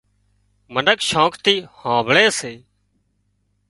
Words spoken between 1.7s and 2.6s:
هامڀۯي سي